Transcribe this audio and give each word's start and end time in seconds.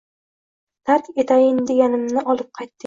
Tark 0.91 1.21
etayin 1.25 1.63
deganimni 1.71 2.29
olib 2.35 2.55
qaytding 2.61 2.77